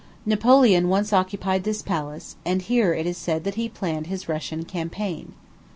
[0.25, 4.65] Napoleon once occupied this palace, and here it is said that he planned his Russian
[4.65, 5.33] campaign.